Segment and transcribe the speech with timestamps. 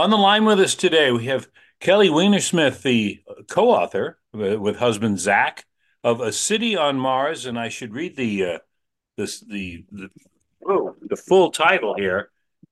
[0.00, 1.46] On the line with us today, we have
[1.78, 5.66] Kelly Weinersmith, the co-author with husband Zach
[6.02, 8.58] of A City on Mars, and I should read the uh,
[9.18, 10.08] this the the,
[10.66, 12.30] oh, the full title here,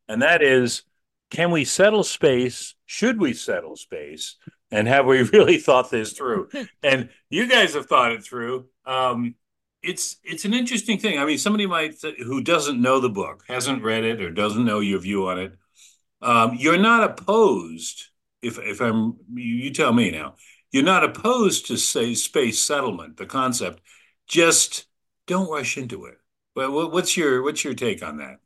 [0.09, 0.85] and that is
[1.31, 2.75] "Can we settle space?
[2.87, 4.37] Should we settle space?
[4.71, 6.49] And have we really thought this through?"
[6.83, 8.69] and you guys have thought it through.
[8.87, 9.35] Um,
[9.83, 11.19] it's it's an interesting thing.
[11.19, 14.81] I mean, somebody might who doesn't know the book, hasn't read it, or doesn't know
[14.81, 15.53] your view on it.
[16.21, 18.05] Um, you're not opposed.
[18.43, 20.35] If if I'm, you tell me now.
[20.71, 23.81] You're not opposed to say space settlement, the concept.
[24.27, 24.87] Just
[25.27, 26.19] don't rush into it.
[26.55, 28.39] But what's your what's your take on that?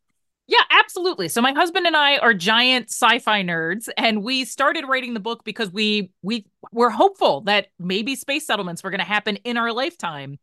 [0.46, 1.28] Yeah, absolutely.
[1.28, 5.44] So my husband and I are giant sci-fi nerds and we started writing the book
[5.44, 9.72] because we we were hopeful that maybe space settlements were going to happen in our
[9.72, 10.38] lifetime.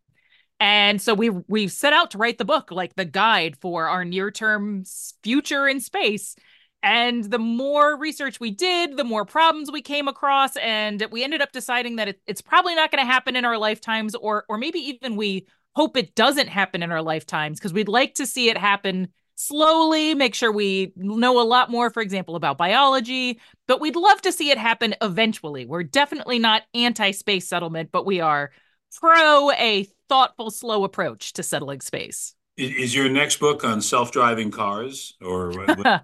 [0.60, 4.04] And so we we set out to write the book like the guide for our
[4.04, 4.84] near-term
[5.22, 6.36] future in space.
[6.82, 11.42] And the more research we did, the more problems we came across and we ended
[11.42, 14.58] up deciding that it, it's probably not going to happen in our lifetimes or or
[14.58, 18.50] maybe even we hope it doesn't happen in our lifetimes because we'd like to see
[18.50, 23.80] it happen slowly, make sure we know a lot more, for example, about biology, but
[23.80, 25.66] we'd love to see it happen eventually.
[25.66, 28.52] We're definitely not anti space settlement, but we are
[29.00, 32.36] pro a thoughtful, slow approach to settling space.
[32.58, 35.54] Is your next book on self-driving cars, or?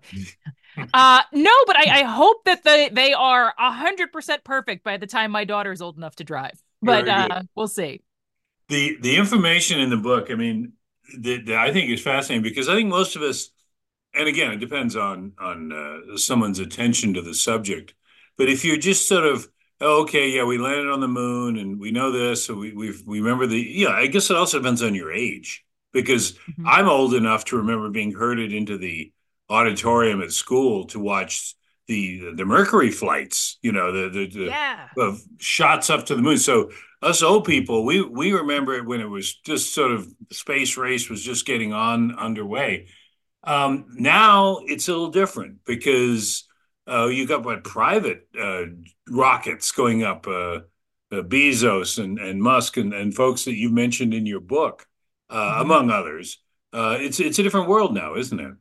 [0.93, 5.07] uh, no, but I, I, hope that they they are hundred percent perfect by the
[5.07, 6.61] time my daughter's old enough to drive.
[6.81, 8.01] But uh, we'll see.
[8.69, 10.73] The the information in the book, I mean,
[11.19, 13.49] that, that I think is fascinating because I think most of us,
[14.13, 17.93] and again, it depends on on uh, someone's attention to the subject.
[18.37, 19.47] But if you're just sort of
[19.81, 22.93] oh, okay, yeah, we landed on the moon and we know this, so we we
[23.05, 23.89] we remember the yeah.
[23.89, 26.67] I guess it also depends on your age because mm-hmm.
[26.67, 29.11] I'm old enough to remember being herded into the
[29.49, 31.55] auditorium at school to watch
[31.88, 34.88] the the Mercury flights, you know, the the, the yeah.
[34.97, 36.38] of shots up to the moon.
[36.38, 40.35] So us old people, we we remember it when it was just sort of the
[40.35, 42.88] space race was just getting on underway.
[43.44, 46.45] Um, now it's a little different because
[46.89, 48.63] uh, you got what private uh,
[49.07, 50.62] rockets going up, uh,
[51.12, 54.88] uh Bezos and, and Musk and, and folks that you mentioned in your book,
[55.29, 55.62] uh, mm-hmm.
[55.62, 56.39] among others.
[56.73, 58.53] Uh, it's it's a different world now, isn't it?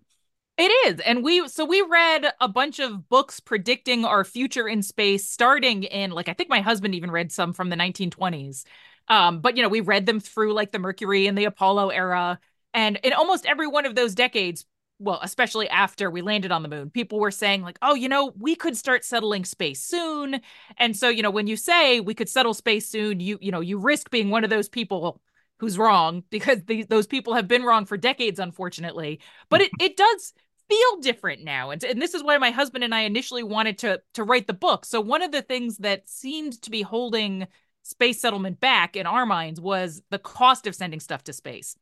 [0.57, 1.01] It is.
[1.01, 5.83] And we so we read a bunch of books predicting our future in space starting
[5.83, 8.65] in like I think my husband even read some from the 1920s.
[9.09, 12.39] Um but you know, we read them through like the Mercury and the Apollo era
[12.73, 14.65] and in almost every one of those decades
[15.01, 18.33] well, especially after we landed on the moon, people were saying, like, oh, you know,
[18.39, 20.41] we could start settling space soon.
[20.79, 23.61] And so, you know, when you say we could settle space soon, you, you know,
[23.61, 25.21] you risk being one of those people
[25.65, 29.21] who's wrong because the, those people have been wrong for decades, unfortunately.
[29.49, 30.35] But it, it does
[30.69, 34.01] feel different now and, and this is why my husband and i initially wanted to
[34.15, 37.47] to write the book so one of the things that seemed to be holding
[37.83, 41.77] space settlement back in our minds was the cost of sending stuff to space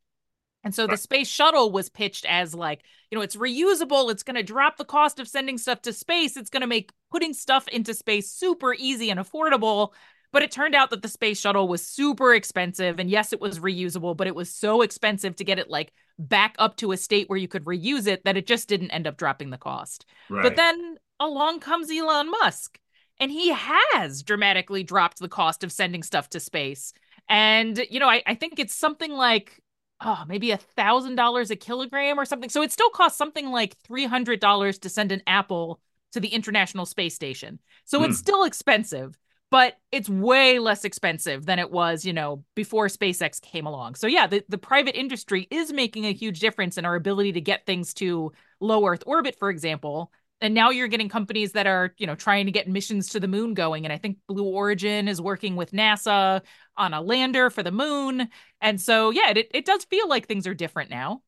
[0.65, 4.11] and so the space shuttle was pitched as like, you know, it's reusable.
[4.11, 6.37] It's going to drop the cost of sending stuff to space.
[6.37, 9.93] It's going to make putting stuff into space super easy and affordable.
[10.33, 12.99] But it turned out that the space shuttle was super expensive.
[12.99, 16.55] And yes, it was reusable, but it was so expensive to get it like back
[16.59, 19.17] up to a state where you could reuse it that it just didn't end up
[19.17, 20.07] dropping the cost.
[20.31, 20.43] Right.
[20.43, 22.79] But then along comes Elon Musk,
[23.21, 26.93] and he has dramatically dropped the cost of sending stuff to space.
[27.29, 29.61] And, you know, I, I think it's something like,
[30.01, 32.49] oh, maybe a thousand dollars a kilogram or something.
[32.51, 35.81] So it still costs something like $300 to send an apple
[36.13, 37.59] to the International Space Station.
[37.85, 38.07] So mm.
[38.07, 38.23] it's hmm.
[38.23, 39.17] still expensive
[39.53, 43.97] but it's way less expensive than it was, you know, before SpaceX came along.
[43.97, 47.41] So yeah, the, the private industry is making a huge difference in our ability to
[47.43, 50.11] get things to low Earth orbit, for example.
[50.41, 53.29] And now you're getting companies that are, you know, trying to get missions to the
[53.29, 53.85] moon going.
[53.85, 56.41] And I think Blue Origin is working with NASA
[56.79, 58.31] on a lander for the moon.
[58.63, 61.21] And so, yeah, it, it does feel like things are different now.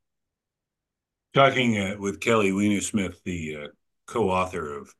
[1.34, 3.66] Talking uh, with Kelly Weinersmith, the uh,
[4.06, 4.94] co-author of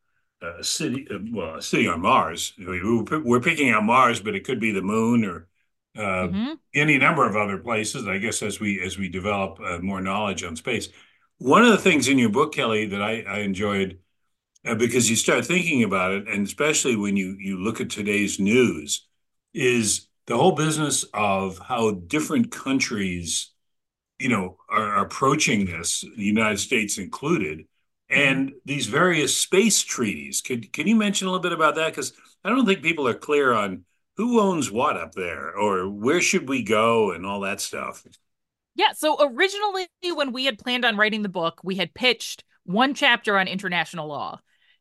[0.58, 2.52] a city, uh, well, a city on Mars.
[2.58, 5.48] We're picking out Mars, but it could be the moon or
[5.96, 6.52] uh, mm-hmm.
[6.74, 8.06] any number of other places.
[8.06, 10.88] I guess as we as we develop uh, more knowledge on space,
[11.38, 13.98] one of the things in your book, Kelly, that I, I enjoyed
[14.64, 18.38] uh, because you start thinking about it, and especially when you you look at today's
[18.38, 19.06] news,
[19.52, 23.50] is the whole business of how different countries,
[24.18, 27.66] you know, are approaching this, the United States included
[28.14, 30.40] and these various space treaties.
[30.40, 31.90] Can can you mention a little bit about that?
[31.90, 32.12] Because
[32.44, 33.84] I don't think people are clear on
[34.16, 38.04] who owns what up there, or where should we go, and all that stuff.
[38.76, 38.92] Yeah.
[38.92, 43.38] So originally, when we had planned on writing the book, we had pitched one chapter
[43.38, 44.40] on international law.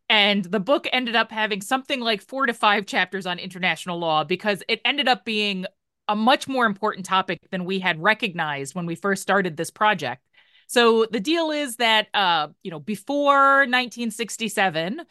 [0.10, 4.24] And the book ended up having something like four to five chapters on international law
[4.24, 5.66] because it ended up being
[6.08, 10.22] a much more important topic than we had recognized when we first started this project.
[10.68, 15.02] So the deal is that, uh, you know, before 1967,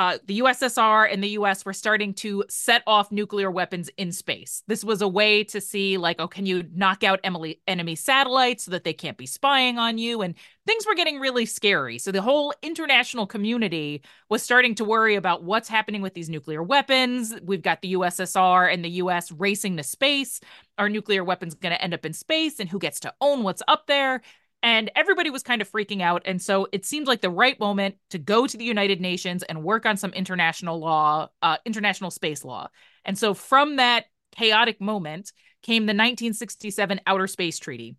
[0.00, 4.62] uh, the USSR and the US were starting to set off nuclear weapons in space.
[4.66, 8.64] This was a way to see, like, oh, can you knock out Emily, enemy satellites
[8.64, 10.22] so that they can't be spying on you?
[10.22, 10.36] And
[10.66, 11.98] things were getting really scary.
[11.98, 14.00] So the whole international community
[14.30, 17.34] was starting to worry about what's happening with these nuclear weapons.
[17.42, 20.40] We've got the USSR and the US racing to space.
[20.78, 22.58] Are nuclear weapons going to end up in space?
[22.58, 24.22] And who gets to own what's up there?
[24.62, 26.22] And everybody was kind of freaking out.
[26.26, 29.62] And so it seemed like the right moment to go to the United Nations and
[29.62, 32.68] work on some international law, uh, international space law.
[33.04, 37.96] And so from that chaotic moment came the 1967 Outer Space Treaty.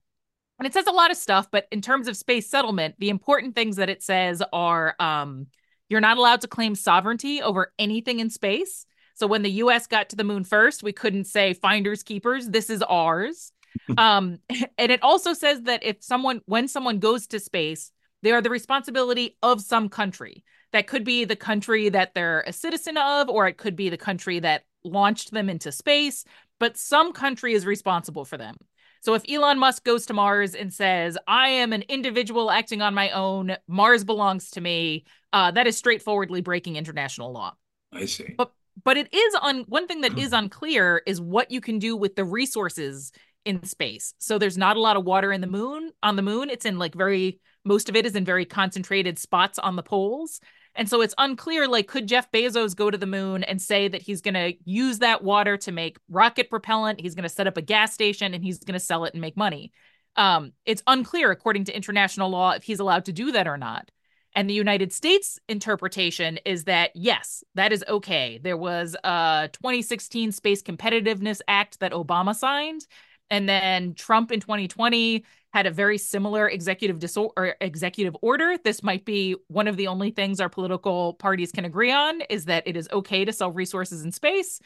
[0.60, 3.56] And it says a lot of stuff, but in terms of space settlement, the important
[3.56, 5.48] things that it says are um,
[5.90, 8.86] you're not allowed to claim sovereignty over anything in space.
[9.16, 12.70] So when the US got to the moon first, we couldn't say finders keepers, this
[12.70, 13.52] is ours
[13.98, 14.40] um,
[14.78, 17.92] and it also says that if someone, when someone goes to space,
[18.24, 20.44] they are the responsibility of some country.
[20.74, 23.98] That could be the country that they're a citizen of, or it could be the
[23.98, 26.24] country that launched them into space,
[26.60, 28.56] but some country is responsible for them.
[29.02, 32.94] So if Elon Musk goes to Mars and says, I am an individual acting on
[32.94, 37.56] my own, Mars belongs to me, uh, that is straightforwardly breaking international law.
[37.92, 38.36] I see.
[38.38, 38.54] But
[38.84, 42.16] but it is on one thing that is unclear is what you can do with
[42.16, 43.12] the resources
[43.46, 44.14] in space.
[44.20, 46.50] So there's not a lot of water in the moon on the moon.
[46.50, 50.40] It's in like very most of it is in very concentrated spots on the poles.
[50.74, 54.02] And so it's unclear like could Jeff Bezos go to the moon and say that
[54.02, 57.58] he's going to use that water to make rocket propellant, he's going to set up
[57.58, 59.72] a gas station and he's going to sell it and make money.
[60.16, 63.92] Um, it's unclear according to international law if he's allowed to do that or not.
[64.34, 68.40] And the United States interpretation is that yes, that is okay.
[68.42, 72.86] There was a 2016 Space Competitiveness Act that Obama signed
[73.32, 78.58] and then Trump in 2020 had a very similar executive disorder or executive order.
[78.64, 82.46] This might be one of the only things our political parties can agree on is
[82.46, 84.60] that it is okay to sell resources in space.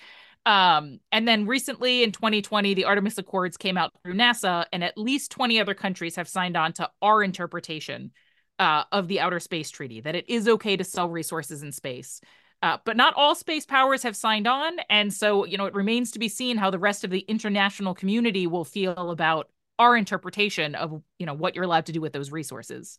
[0.46, 4.98] Um, and then recently in 2020, the Artemis Accords came out through NASA, and at
[4.98, 8.12] least 20 other countries have signed on to our interpretation
[8.60, 12.22] uh, of the Outer Space Treaty that it is okay to sell resources in space.
[12.66, 14.80] Uh, but not all space powers have signed on.
[14.90, 17.94] And so, you know, it remains to be seen how the rest of the international
[17.94, 22.12] community will feel about our interpretation of, you know, what you're allowed to do with
[22.12, 22.98] those resources.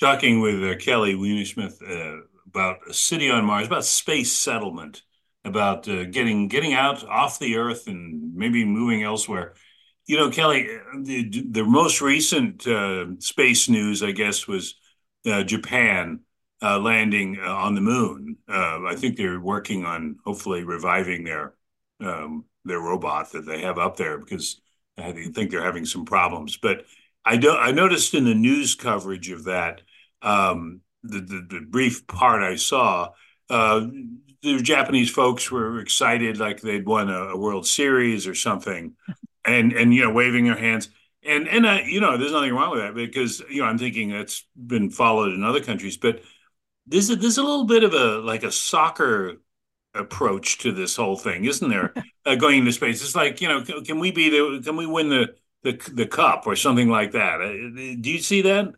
[0.00, 5.00] Talking with uh, Kelly Weinersmith uh, about a city on Mars, about space settlement,
[5.46, 9.54] about uh, getting getting out off the Earth and maybe moving elsewhere.
[10.04, 14.74] You know, Kelly, the, the most recent uh, space news, I guess, was
[15.24, 16.20] uh, Japan
[16.62, 18.36] uh, landing uh, on the moon.
[18.48, 21.54] Uh, I think they're working on hopefully reviving their
[22.00, 24.60] um, their robot that they have up there because
[24.98, 26.56] I think they're having some problems.
[26.56, 26.84] But
[27.24, 29.82] I do, I noticed in the news coverage of that,
[30.22, 33.10] um, the, the, the brief part I saw,
[33.50, 33.86] uh,
[34.42, 38.94] the Japanese folks were excited like they'd won a, a, World Series or something,
[39.44, 40.88] and and you know waving their hands.
[41.24, 44.10] And and uh, you know there's nothing wrong with that because you know I'm thinking
[44.10, 46.20] that's been followed in other countries, but
[46.86, 49.40] there's a, there's a little bit of a like a soccer
[49.94, 51.92] approach to this whole thing, isn't there?
[52.26, 54.86] uh, going into space, it's like you know, can, can, we be the can we
[54.86, 57.40] win the the the cup or something like that?
[57.40, 58.72] Uh, do you see that?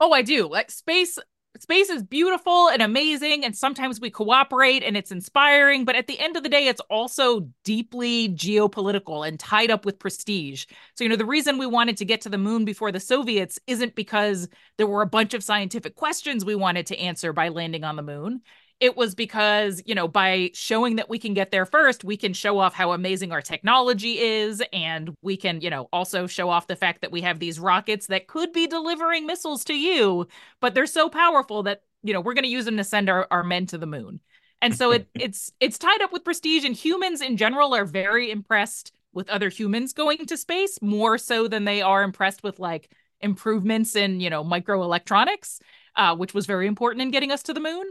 [0.00, 0.48] Oh, I do.
[0.48, 1.18] Like space
[1.58, 6.18] space is beautiful and amazing and sometimes we cooperate and it's inspiring but at the
[6.18, 10.66] end of the day it's also deeply geopolitical and tied up with prestige.
[10.94, 13.58] So you know the reason we wanted to get to the moon before the soviets
[13.66, 17.84] isn't because there were a bunch of scientific questions we wanted to answer by landing
[17.84, 18.42] on the moon
[18.80, 22.32] it was because, you know, by showing that we can get there first, we can
[22.32, 24.62] show off how amazing our technology is.
[24.72, 28.06] And we can, you know, also show off the fact that we have these rockets
[28.06, 30.26] that could be delivering missiles to you,
[30.60, 33.26] but they're so powerful that, you know, we're going to use them to send our,
[33.30, 34.20] our men to the moon.
[34.62, 38.30] And so it, it's it's tied up with prestige and humans in general are very
[38.30, 42.90] impressed with other humans going to space more so than they are impressed with like
[43.20, 45.58] improvements in, you know, microelectronics,
[45.96, 47.90] uh, which was very important in getting us to the moon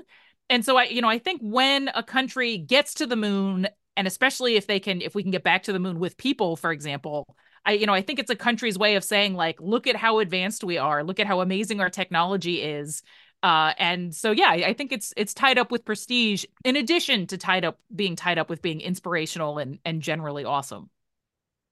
[0.50, 4.08] and so I, you know, I think when a country gets to the moon, and
[4.08, 6.72] especially if they can, if we can get back to the moon with people, for
[6.72, 9.96] example, I, you know, I think it's a country's way of saying, like, look at
[9.96, 13.04] how advanced we are, look at how amazing our technology is.
[13.44, 17.38] Uh, and so, yeah, I, think it's it's tied up with prestige, in addition to
[17.38, 20.90] tied up being tied up with being inspirational and and generally awesome.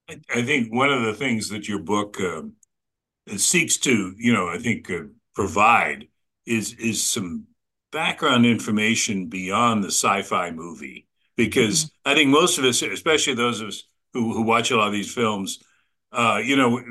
[0.09, 2.43] I, I think one of the things that your book uh,
[3.35, 5.03] seeks to, you know, I think uh,
[5.35, 6.07] provide
[6.45, 7.47] is is some
[7.91, 13.69] background information beyond the sci-fi movie because I think most of us, especially those of
[13.69, 15.59] us who, who watch a lot of these films,
[16.11, 16.81] uh, you know,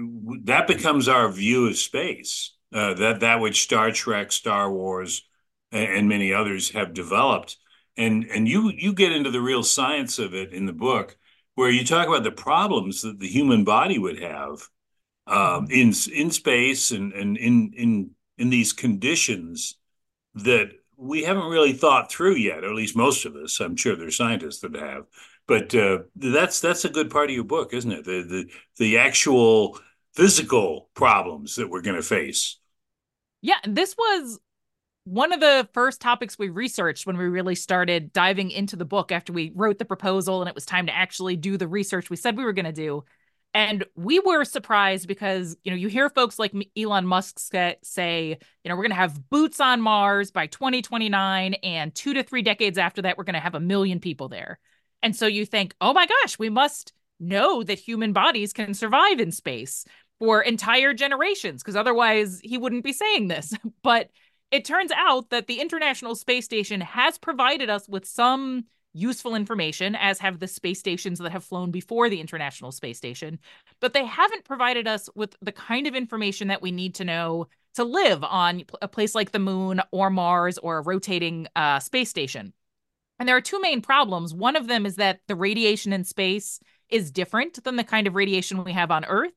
[0.45, 2.53] that becomes our view of space.
[2.75, 5.23] Uh, that that which Star Trek, Star Wars,
[5.73, 7.57] and, and many others have developed,
[7.97, 11.17] and and you you get into the real science of it in the book,
[11.55, 14.69] where you talk about the problems that the human body would have
[15.27, 15.71] um, Mhm.
[15.71, 19.77] in in space and and in in in these conditions
[20.35, 23.61] that we haven't really thought through yet, or at least most of us.
[23.61, 25.07] I'm sure there's scientists that have,
[25.47, 28.05] but uh, that's that's a good part of your book, isn't it?
[28.05, 29.79] The the the actual
[30.15, 32.59] physical problems that we're going to face.
[33.43, 34.41] Yeah, this was
[35.05, 39.13] one of the first topics we researched when we really started diving into the book
[39.13, 42.17] after we wrote the proposal and it was time to actually do the research we
[42.17, 43.05] said we were going to do.
[43.57, 47.39] And we were surprised because, you know, you hear folks like Elon Musk
[47.83, 52.23] say, you know, we're going to have boots on Mars by 2029 and 2 to
[52.23, 54.59] 3 decades after that we're going to have a million people there.
[55.03, 59.21] And so you think, "Oh my gosh, we must know that human bodies can survive
[59.21, 59.87] in space
[60.19, 64.11] for entire generations because otherwise he wouldn't be saying this." But
[64.51, 69.95] it turns out that the International Space Station has provided us with some useful information,
[69.95, 73.39] as have the space stations that have flown before the International Space Station,
[73.81, 77.49] but they haven't provided us with the kind of information that we need to know
[77.75, 82.09] to live on a place like the moon or Mars or a rotating uh, space
[82.09, 82.53] station.
[83.19, 84.35] And there are two main problems.
[84.35, 88.15] One of them is that the radiation in space is different than the kind of
[88.15, 89.33] radiation we have on Earth.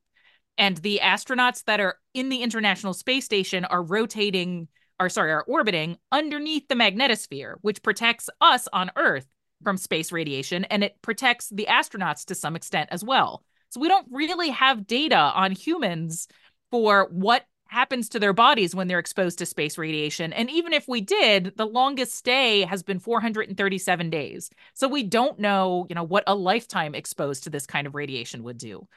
[0.56, 5.44] And the astronauts that are in the International Space Station are rotating are sorry, are
[5.48, 9.26] orbiting underneath the magnetosphere, which protects us on Earth
[9.62, 13.42] from space radiation and it protects the astronauts to some extent as well.
[13.70, 16.28] So we don't really have data on humans
[16.70, 20.32] for what happens to their bodies when they're exposed to space radiation.
[20.32, 24.50] And even if we did, the longest stay has been 437 days.
[24.74, 28.42] So we don't know, you know, what a lifetime exposed to this kind of radiation
[28.42, 28.88] would do.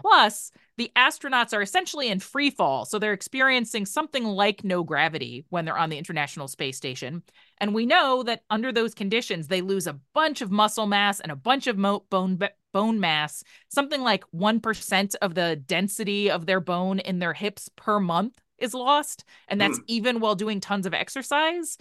[0.00, 5.44] Plus, the astronauts are essentially in free fall, so they're experiencing something like no gravity
[5.50, 7.22] when they're on the International Space Station.
[7.58, 11.30] And we know that under those conditions, they lose a bunch of muscle mass and
[11.30, 12.38] a bunch of mo- bone
[12.72, 17.98] bone mass, something like 1% of the density of their bone in their hips per
[17.98, 19.84] month is lost, and that's Hmm.
[19.88, 21.76] even while doing tons of exercise.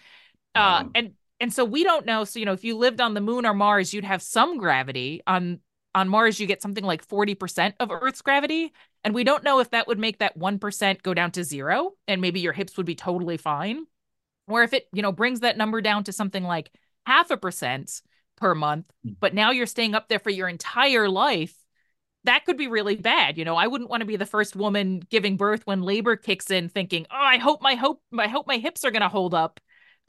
[0.56, 0.92] Uh, Wow.
[0.96, 2.26] and and so we don't know.
[2.26, 5.22] So you know, if you lived on the moon or Mars, you'd have some gravity.
[5.26, 5.60] On
[5.96, 8.74] on Mars, you get something like 40% of Earth's gravity.
[9.04, 12.22] And we don't know if that would make that 1% go down to zero and
[12.22, 13.86] maybe your hips would be totally fine.
[14.48, 16.72] Or if it, you know, brings that number down to something like
[17.06, 18.02] half a percent
[18.38, 19.12] per month, hmm.
[19.20, 21.56] but now you're staying up there for your entire life.
[22.26, 23.38] That could be really bad.
[23.38, 26.52] You know, I wouldn't want to be the first woman giving birth when labor kicks
[26.52, 29.34] in thinking, "Oh, I hope my hope I hope my hips are going to hold
[29.34, 29.60] up."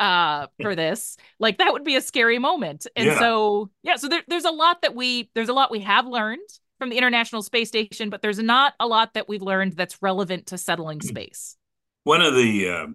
[0.00, 3.18] Uh for this like that would be a scary moment and Yeah.
[3.20, 6.48] so yeah so there, there's a lot that we there's a lot we have learned
[6.78, 10.46] from the international space station but there's not a lot that we've learned that's relevant
[10.48, 11.56] to settling space
[12.04, 12.86] One of the uh,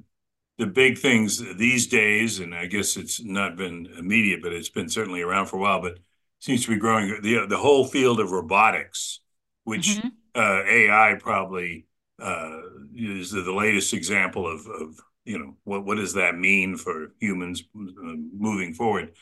[0.57, 4.89] the big things these days, and I guess it's not been immediate, but it's been
[4.89, 5.99] certainly around for a while, but
[6.39, 9.19] seems to be growing the the whole field of robotics,
[9.63, 10.07] which mm-hmm.
[10.35, 11.87] uh, AI probably
[12.21, 12.59] uh,
[12.95, 17.13] is the, the latest example of of you know what what does that mean for
[17.19, 19.13] humans uh, moving forward.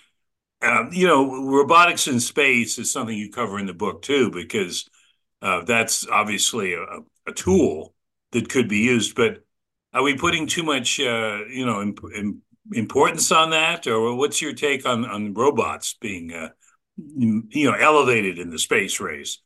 [0.61, 4.89] Um, you know, robotics in space is something you cover in the book too, because
[5.41, 6.85] uh, that's obviously a,
[7.27, 7.93] a tool
[8.31, 9.43] that could be used, but
[9.93, 12.37] are we putting too much, uh, you know, imp imp
[12.71, 16.49] importance on that, or what's your take on on robots being, uh,
[16.97, 19.39] you know, elevated in the space race?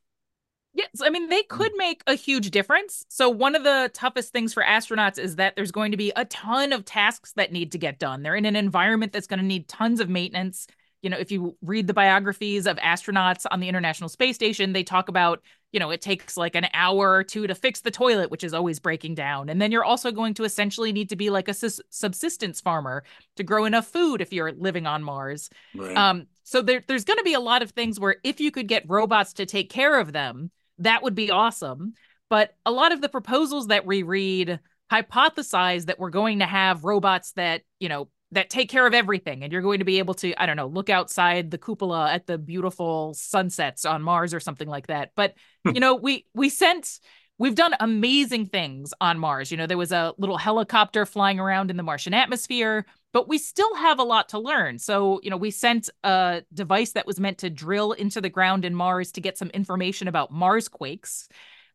[0.77, 3.03] Yes, I mean, they could make a huge difference.
[3.09, 6.25] So, one of the toughest things for astronauts is that there's going to be a
[6.25, 8.21] ton of tasks that need to get done.
[8.21, 10.67] They're in an environment that's going to need tons of maintenance.
[11.01, 14.83] You know, if you read the biographies of astronauts on the International Space Station, they
[14.83, 15.41] talk about,
[15.71, 18.53] you know, it takes like an hour or two to fix the toilet, which is
[18.53, 19.49] always breaking down.
[19.49, 23.03] And then you're also going to essentially need to be like a subsistence farmer
[23.35, 25.49] to grow enough food if you're living on Mars.
[25.75, 25.97] Right.
[25.97, 28.67] Um, so there, there's going to be a lot of things where if you could
[28.67, 31.93] get robots to take care of them, that would be awesome.
[32.29, 34.59] But a lot of the proposals that we read
[34.91, 39.43] hypothesize that we're going to have robots that, you know, that take care of everything.
[39.43, 42.27] And you're going to be able to i don't know look outside the cupola at
[42.27, 45.11] the beautiful sunsets on mars or something like that.
[45.15, 45.71] But hmm.
[45.73, 46.99] you know we we sent
[47.37, 49.51] we've done amazing things on mars.
[49.51, 53.37] You know there was a little helicopter flying around in the martian atmosphere but we
[53.37, 57.19] still have a lot to learn so you know we sent a device that was
[57.19, 61.27] meant to drill into the ground in mars to get some information about mars quakes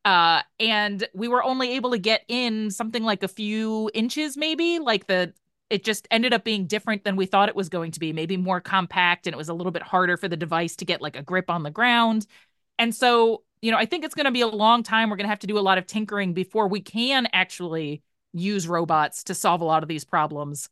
[0.05, 4.79] uh, and we were only able to get in something like a few inches maybe
[4.79, 5.33] like the
[5.73, 8.37] it just ended up being different than we thought it was going to be, maybe
[8.37, 11.17] more compact, and it was a little bit harder for the device to get like
[11.17, 12.27] a grip on the ground.
[12.79, 15.09] And so, you know, I think it's going to be a long time.
[15.09, 18.03] We're going to have to do a lot of tinkering before we can actually
[18.35, 20.69] use robots to solve a lot of these problems.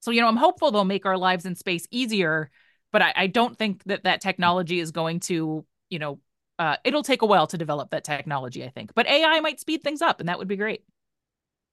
[0.00, 2.50] So, you know, I'm hopeful they'll make our lives in space easier,
[2.92, 6.20] but I, I don't think that that technology is going to, you know,
[6.58, 8.94] uh, it'll take a while to develop that technology, I think.
[8.94, 10.82] But AI might speed things up, and that would be great.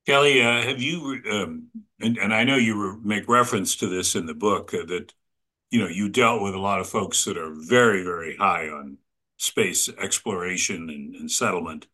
[0.06, 1.68] Kelly, uh, have you, um,
[2.00, 5.14] and, and I know you re make reference to this in the book, uh, that,
[5.72, 8.98] you know, you dealt with a lot of folks that are very, very high on
[9.38, 11.88] space exploration and, and settlement.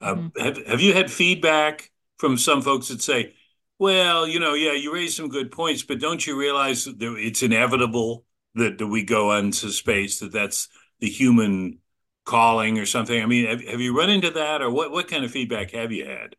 [0.00, 0.40] Uh, mm-hmm.
[0.40, 3.34] have, have you had feedback from some folks that say,
[3.78, 7.42] well, you know, yeah, you raised some good points, but don't you realize that it's
[7.42, 10.68] inevitable that, that we go into space, that that's
[11.00, 11.78] the human
[12.24, 13.22] calling or something?
[13.22, 15.92] I mean, have, have you run into that or what, what kind of feedback have
[15.92, 16.36] you had?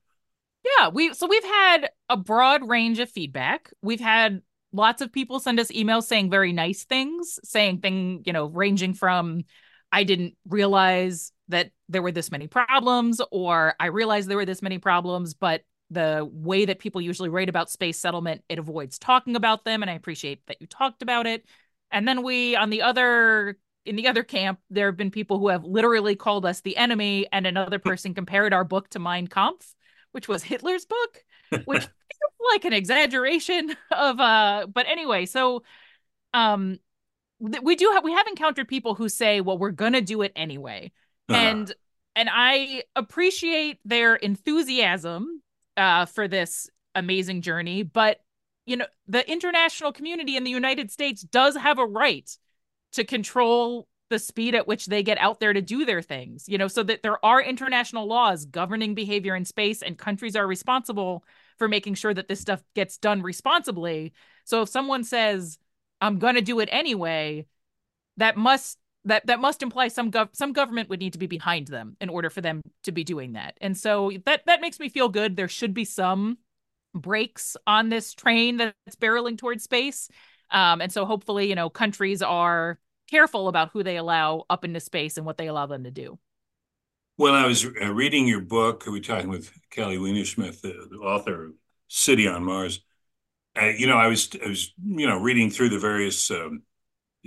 [0.80, 3.72] Yeah, we so we've had a broad range of feedback.
[3.82, 4.42] We've had
[4.74, 8.94] lots of people send us emails saying very nice things, saying thing, you know, ranging
[8.94, 9.44] from
[9.92, 14.62] I didn't realize that there were this many problems or I realized there were this
[14.62, 19.36] many problems, but the way that people usually write about space settlement, it avoids talking
[19.36, 21.46] about them and I appreciate that you talked about it.
[21.92, 25.48] And then we on the other in the other camp, there have been people who
[25.48, 29.74] have literally called us the enemy, and another person compared our book to Mein Kampf
[30.12, 31.24] which was Hitler's book,
[31.66, 35.64] which feels like an exaggeration of uh but anyway, so
[36.34, 36.80] um
[37.40, 40.92] we do have we have encountered people who say, well, we're gonna do it anyway.
[41.30, 41.40] Uh-huh.
[41.40, 41.74] And
[42.16, 45.44] and I appreciate their enthusiasm
[45.78, 48.20] uh for this amazing journey, but
[48.66, 52.30] you know, the international community in the United States does have a right
[52.94, 56.58] to control the speed at which they get out there to do their things, you
[56.58, 61.24] know, so that there are international laws governing behavior in space and countries are responsible
[61.58, 64.14] for making sure that this stuff gets done responsibly.
[64.46, 65.58] So if someone says,
[66.00, 67.48] I'm going to do it anyway,
[68.18, 71.68] that must that that must imply some gov- some government would need to be behind
[71.68, 73.58] them in order for them to be doing that.
[73.62, 75.36] And so that that makes me feel good.
[75.36, 76.38] There should be some
[76.94, 80.10] brakes on this train that's barreling towards space.
[80.52, 82.80] Um, and so hopefully, you know, countries are
[83.10, 86.20] careful about who they allow up into space and what they allow them to do.
[87.16, 90.98] When I was uh, reading your book, we were talking with Kelly Weinersmith, the, the
[90.98, 91.54] author of
[91.88, 92.82] City on Mars.
[93.60, 96.62] Uh, you know, I was I was you know reading through the various um,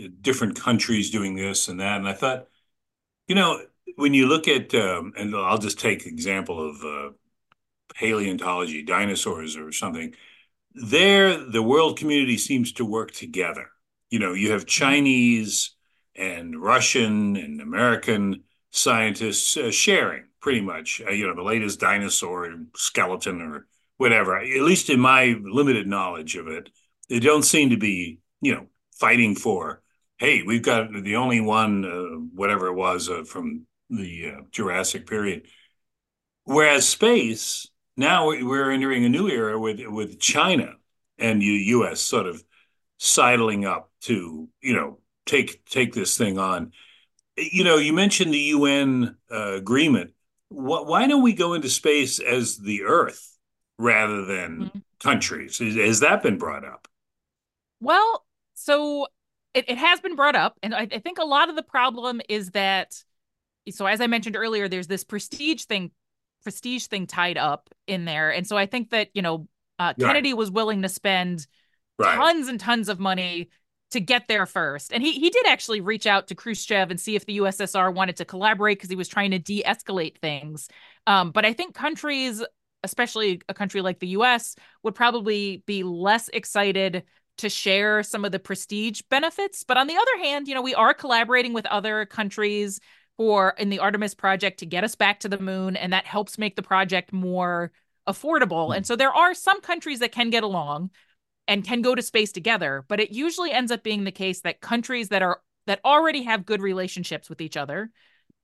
[0.08, 2.46] different countries doing this and that, and I thought,
[3.28, 3.60] you know,
[3.96, 7.10] when you look at um, and I'll just take example of uh,
[7.94, 10.14] paleontology, dinosaurs or something.
[10.72, 13.70] There, the world community seems to work together
[14.10, 15.70] you know, you have Chinese
[16.16, 22.52] and Russian and American scientists uh, sharing pretty much, uh, you know, the latest dinosaur
[22.74, 24.36] skeleton or whatever.
[24.36, 26.70] At least in my limited knowledge of it,
[27.08, 28.66] they don't seem to be, you know,
[28.98, 29.80] fighting for,
[30.20, 35.06] hey, we've got the only one, uh, whatever it was uh, from the uh, Jurassic
[35.08, 35.46] period.
[36.44, 40.74] Whereas space, now we're entering a new era with with China
[41.18, 42.00] and the U.S.
[42.00, 42.42] sort of
[42.98, 46.72] sidling up to you know take take this thing on.
[47.36, 50.12] You know, you mentioned the UN uh, agreement.
[50.48, 53.38] why don't we go into space as the Earth
[53.78, 54.78] rather than mm-hmm.
[54.98, 55.58] countries?
[55.58, 56.88] Has that been brought up?
[57.80, 59.06] Well, so
[59.54, 62.20] it, it has been brought up, and I, I think a lot of the problem
[62.28, 63.02] is that.
[63.70, 65.90] So, as I mentioned earlier, there's this prestige thing,
[66.42, 70.32] prestige thing tied up in there, and so I think that you know uh, Kennedy
[70.32, 70.38] right.
[70.38, 71.46] was willing to spend
[71.98, 72.14] right.
[72.14, 73.50] tons and tons of money
[73.90, 74.92] to get there first.
[74.92, 78.16] And he he did actually reach out to Khrushchev and see if the USSR wanted
[78.16, 80.68] to collaborate because he was trying to de-escalate things.
[81.06, 82.42] Um, but I think countries,
[82.82, 87.04] especially a country like the US, would probably be less excited
[87.40, 89.64] to share some of the prestige benefits.
[89.64, 92.80] But on the other hand, you know, we are collaborating with other countries
[93.16, 96.38] for in the Artemis project to get us back to the moon, and that helps
[96.38, 97.70] make the project more
[98.08, 98.74] affordable.
[98.74, 100.90] And so there are some countries that can get along
[101.50, 104.60] and can go to space together but it usually ends up being the case that
[104.60, 107.90] countries that are that already have good relationships with each other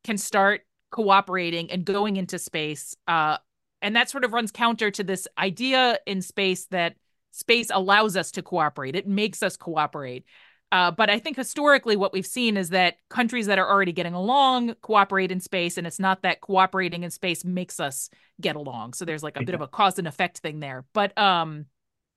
[0.04, 3.38] can start cooperating and going into space uh,
[3.80, 6.96] and that sort of runs counter to this idea in space that
[7.36, 10.24] space allows us to cooperate it makes us cooperate
[10.72, 14.14] uh, but I think historically, what we've seen is that countries that are already getting
[14.14, 18.94] along cooperate in space, and it's not that cooperating in space makes us get along.
[18.94, 20.84] So there's like a bit of a cause and effect thing there.
[20.92, 21.66] But um,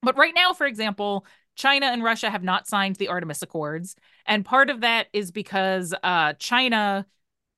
[0.02, 3.96] but right now, for example, China and Russia have not signed the Artemis Accords.
[4.26, 7.06] And part of that is because uh, China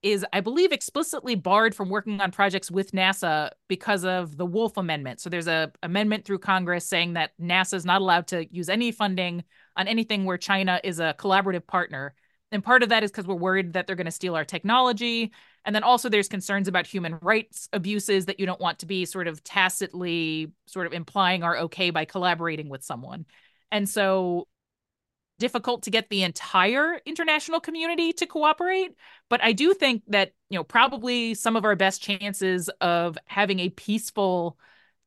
[0.03, 4.77] is, I believe, explicitly barred from working on projects with NASA because of the Wolf
[4.77, 5.19] Amendment.
[5.19, 8.91] So there's a amendment through Congress saying that NASA is not allowed to use any
[8.91, 9.43] funding
[9.77, 12.15] on anything where China is a collaborative partner.
[12.51, 15.31] And part of that is because we're worried that they're going to steal our technology.
[15.65, 19.05] And then also there's concerns about human rights abuses that you don't want to be
[19.05, 23.25] sort of tacitly sort of implying are okay by collaborating with someone.
[23.71, 24.47] And so
[25.41, 28.95] difficult to get the entire international community to cooperate.
[29.27, 33.59] But I do think that, you know, probably some of our best chances of having
[33.59, 34.57] a peaceful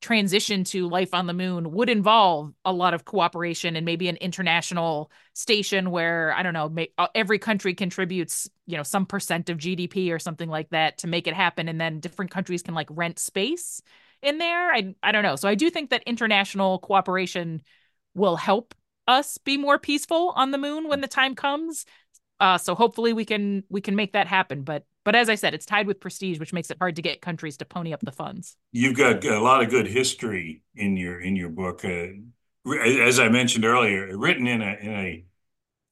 [0.02, 4.16] transition to life on the moon would involve a lot of cooperation and maybe an
[4.16, 9.56] international station where I don't know uh, every country contributes you know some percent of
[9.56, 12.88] GDP or something like that to make it happen and then different countries can like
[12.90, 13.80] rent space
[14.20, 17.62] in there I I don't know so I do think that international cooperation
[18.14, 18.74] will help
[19.06, 21.84] us be more peaceful on the moon when the time comes.
[22.40, 24.62] Uh, so hopefully we can we can make that happen.
[24.62, 27.20] But but as I said, it's tied with prestige, which makes it hard to get
[27.20, 28.56] countries to pony up the funds.
[28.72, 32.06] You've got a lot of good history in your in your book, uh,
[32.72, 35.24] as I mentioned earlier, written in a in a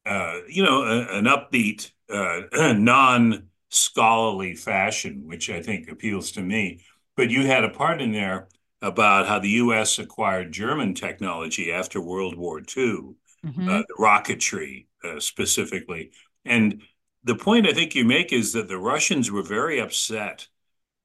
[0.07, 6.43] uh, you know a, an upbeat, uh, non scholarly fashion, which I think appeals to
[6.43, 6.81] me.
[7.17, 8.49] But you had a part in there
[8.83, 9.99] about how the U.S.
[10.01, 13.15] acquired German technology after World War II,
[13.47, 13.69] mm-hmm.
[13.69, 16.11] uh, rocketry uh, specifically.
[16.45, 16.83] And
[17.23, 20.49] the point I think you make is that the Russians were very upset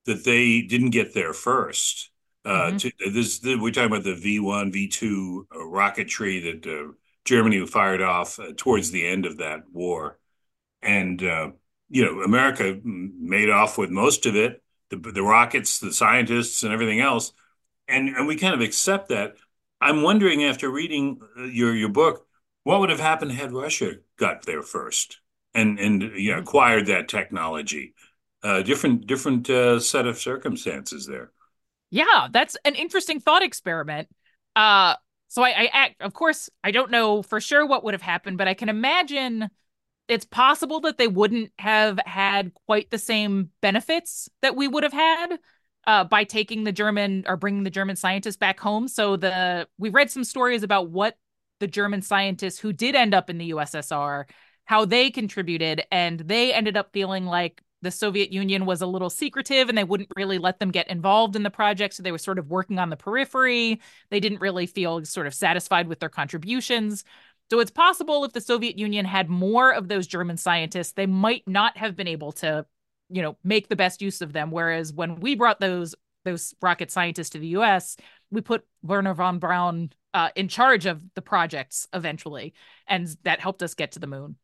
[0.05, 2.09] that they didn't get there first.
[2.43, 2.77] Uh, mm-hmm.
[2.77, 6.93] to, this, we're talking about the V one, V two uh, rocketry that uh,
[7.25, 10.17] Germany fired off uh, towards the end of that war,
[10.81, 16.63] and you know America made off with most of it, the, the rockets, the scientists,
[16.63, 17.33] and everything else
[17.87, 19.35] and and we kind of accept that.
[19.79, 22.25] I'm wondering after reading uh, your your book,
[22.63, 25.19] what would have happened had Russia got there first
[25.53, 27.93] and and you know, acquired that technology?
[28.43, 31.31] Uh, different different uh, set of circumstances there.
[31.89, 34.09] Yeah, that's an interesting thought experiment.
[34.55, 34.95] Uh,
[35.27, 38.37] so I, I act, of course, I don't know for sure what would have happened,
[38.37, 39.49] but I can imagine
[40.07, 44.93] it's possible that they wouldn't have had quite the same benefits that we would have
[44.93, 45.37] had
[45.87, 48.87] uh, by taking the German or bringing the German scientists back home.
[48.87, 51.17] So the we read some stories about what
[51.59, 54.25] the German scientists who did end up in the USSR,
[54.65, 59.09] how they contributed, and they ended up feeling like the Soviet Union was a little
[59.09, 61.93] secretive and they wouldn't really let them get involved in the project.
[61.93, 63.79] So they were sort of working on the periphery.
[64.09, 67.03] They didn't really feel sort of satisfied with their contributions.
[67.49, 71.47] So it's possible if the Soviet Union had more of those German scientists, they might
[71.47, 72.65] not have been able to
[73.09, 74.51] you know make the best use of them.
[74.51, 77.95] Whereas when we brought those those rocket scientists to the US
[78.29, 82.53] we put Wernher von Braun uh, in charge of the projects eventually
[82.87, 84.35] and that helped us get to the moon.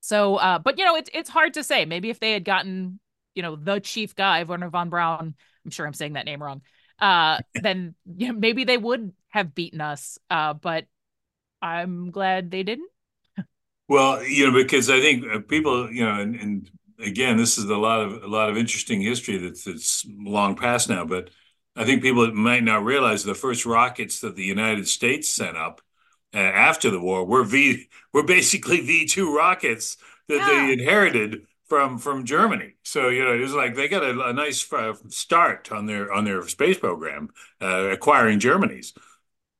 [0.00, 1.84] So uh, but you know it's it's hard to say.
[1.84, 3.00] Maybe if they had gotten
[3.34, 6.62] you know the chief guy Wernher von Braun I'm sure I'm saying that name wrong
[7.00, 10.86] uh, then you know, maybe they would have beaten us uh, but
[11.62, 12.90] I'm glad they didn't.
[13.88, 17.64] Well, you know, because I think uh, people, you know, and, and again, this is
[17.64, 21.04] a lot of a lot of interesting history that's that's long past now.
[21.04, 21.30] But
[21.74, 25.80] I think people might not realize the first rockets that the United States sent up
[26.34, 29.96] uh, after the war were V were basically V two rockets
[30.28, 30.46] that yeah.
[30.46, 32.74] they inherited from from Germany.
[32.82, 36.12] So you know it was like they got a, a nice uh, start on their
[36.12, 37.30] on their space program,
[37.60, 38.94] uh, acquiring Germany's.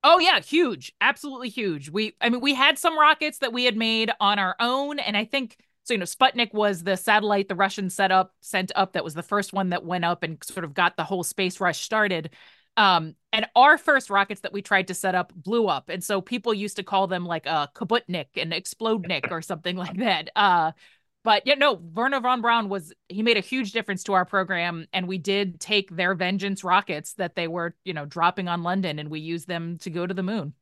[0.08, 1.90] Oh yeah, huge, absolutely huge.
[1.90, 5.16] We, I mean, we had some rockets that we had made on our own, and
[5.16, 8.94] I think so, you know, Sputnik was the satellite the Russians set up, sent up.
[8.94, 11.60] That was the first one that went up and sort of got the whole space
[11.60, 12.30] rush started.
[12.76, 15.88] Um, and our first rockets that we tried to set up blew up.
[15.88, 19.96] And so people used to call them like a Kaputnik and Explodnik or something like
[19.98, 20.28] that.
[20.34, 20.72] Uh,
[21.22, 24.88] but yeah, no, Wernher von Braun was, he made a huge difference to our program.
[24.92, 28.98] And we did take their Vengeance rockets that they were, you know, dropping on London
[28.98, 30.52] and we used them to go to the moon.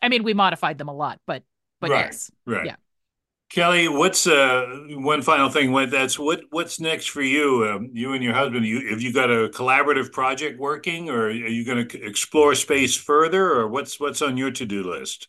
[0.00, 1.42] I mean, we modified them a lot, but,
[1.80, 2.30] but right, yes.
[2.46, 2.66] Right.
[2.66, 2.76] Yeah.
[3.52, 5.74] Kelly, what's uh, one final thing?
[5.90, 7.68] That's what what's next for you?
[7.68, 8.64] Um, you and your husband.
[8.64, 12.96] You have you got a collaborative project working, or are you going to explore space
[12.96, 15.28] further, or what's what's on your to do list?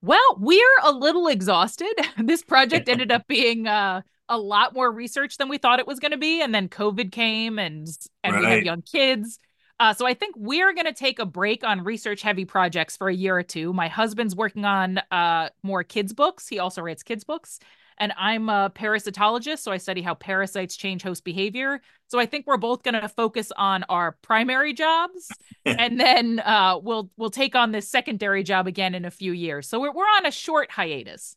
[0.00, 1.94] Well, we're a little exhausted.
[2.18, 6.00] this project ended up being uh, a lot more research than we thought it was
[6.00, 7.86] going to be, and then COVID came, and
[8.24, 8.42] and right.
[8.42, 9.38] we have young kids.
[9.80, 13.08] Uh, so I think we're going to take a break on research heavy projects for
[13.08, 13.72] a year or two.
[13.72, 16.46] My husband's working on uh, more kids books.
[16.46, 17.58] He also writes kids books.
[17.98, 21.80] And I'm a parasitologist, so I study how parasites change host behavior.
[22.08, 25.28] So I think we're both going to focus on our primary jobs,
[25.64, 29.68] and then uh, we'll we'll take on this secondary job again in a few years.
[29.68, 31.36] So we're we're on a short hiatus.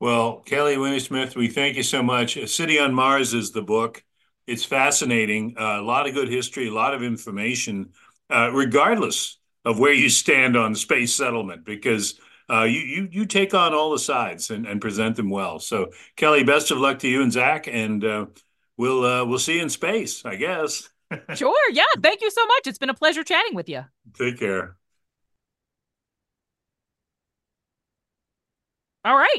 [0.00, 2.36] Well, Kelly Weinersmith, we thank you so much.
[2.36, 4.04] A City on Mars is the book.
[4.48, 5.54] It's fascinating.
[5.58, 7.90] Uh, a lot of good history, a lot of information,
[8.30, 12.14] uh, regardless of where you stand on space settlement, because
[12.50, 15.58] uh, you, you you take on all the sides and, and present them well.
[15.58, 18.26] So, Kelly, best of luck to you and Zach, and uh,
[18.76, 20.88] we'll uh, we'll see you in space, I guess.
[21.34, 21.70] Sure.
[21.72, 21.84] Yeah.
[22.02, 22.66] Thank you so much.
[22.66, 23.82] It's been a pleasure chatting with you.
[24.14, 24.76] Take care.
[29.04, 29.34] All right.